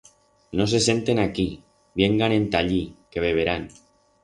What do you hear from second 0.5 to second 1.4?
No se senten